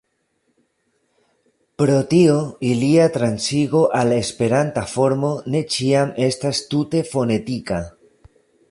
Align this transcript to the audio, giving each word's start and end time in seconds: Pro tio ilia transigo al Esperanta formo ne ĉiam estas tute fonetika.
Pro 1.81 1.97
tio 2.13 2.37
ilia 2.69 3.05
transigo 3.19 3.83
al 4.01 4.17
Esperanta 4.17 4.87
formo 4.95 5.31
ne 5.53 5.63
ĉiam 5.77 6.19
estas 6.31 6.65
tute 6.75 7.09
fonetika. 7.15 7.85